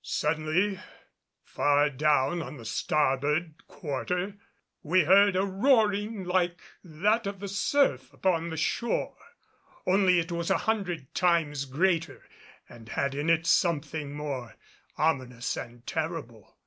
Suddenly 0.03 0.79
far 1.43 1.91
down 1.91 2.41
on 2.41 2.57
the 2.57 2.65
starboard 2.65 3.53
quarter 3.67 4.35
we 4.81 5.03
heard 5.03 5.35
a 5.35 5.45
roaring 5.45 6.23
like 6.23 6.59
that 6.83 7.27
of 7.27 7.39
the 7.39 7.47
surf 7.47 8.11
upon 8.11 8.49
the 8.49 8.57
shore; 8.57 9.15
only 9.85 10.17
it 10.19 10.31
was 10.31 10.49
a 10.49 10.57
hundred 10.65 11.13
times 11.13 11.65
greater 11.65 12.23
and 12.67 12.89
had 12.89 13.13
in 13.13 13.29
it 13.29 13.45
something 13.45 14.13
more 14.15 14.55
ominous 14.97 15.55
and 15.55 15.85
terrible. 15.85 16.57